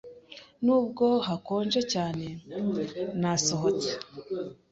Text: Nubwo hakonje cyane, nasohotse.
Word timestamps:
Nubwo 0.65 1.05
hakonje 1.27 1.81
cyane, 1.93 2.25
nasohotse. 3.21 3.91